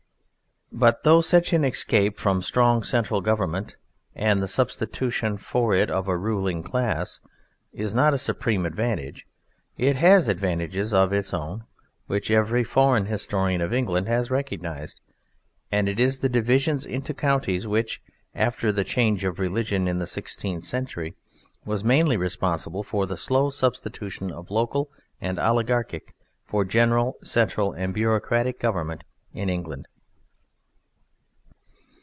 But 0.73 1.03
though 1.03 1.19
such 1.19 1.51
an 1.51 1.65
escape 1.65 2.17
from 2.17 2.41
strong 2.41 2.81
central 2.83 3.19
government 3.19 3.75
and 4.15 4.41
the 4.41 4.47
substitution 4.47 5.35
for 5.37 5.73
it 5.75 5.91
of 5.91 6.07
a 6.07 6.17
ruling 6.17 6.63
class 6.63 7.19
is 7.73 7.93
not 7.93 8.13
a 8.13 8.17
supreme 8.17 8.65
advantage, 8.65 9.27
it 9.77 9.97
has 9.97 10.29
advantages 10.29 10.93
of 10.93 11.11
its 11.11 11.33
own 11.33 11.65
which 12.07 12.31
every 12.31 12.63
foreign 12.63 13.07
historian 13.07 13.59
of 13.59 13.73
England 13.73 14.07
has 14.07 14.31
recognized, 14.31 15.01
and 15.73 15.89
it 15.89 15.99
is 15.99 16.19
the 16.19 16.29
divisions 16.29 16.85
into 16.85 17.13
counties 17.13 17.67
which, 17.67 18.01
after 18.33 18.71
the 18.71 18.85
change 18.85 19.25
of 19.25 19.39
religion 19.39 19.89
in 19.89 19.99
the 19.99 20.07
sixteenth 20.07 20.63
century, 20.63 21.13
was 21.65 21.83
mainly 21.83 22.15
responsible 22.15 22.81
for 22.81 23.05
the 23.05 23.17
slow 23.17 23.49
substitution 23.49 24.31
of 24.31 24.49
local 24.49 24.89
and 25.19 25.37
oligarchic 25.37 26.15
for 26.45 26.63
general, 26.63 27.17
central, 27.23 27.73
and 27.73 27.93
bureaucratic 27.93 28.57
government 28.57 29.03
in 29.33 29.49
England. 29.49 29.85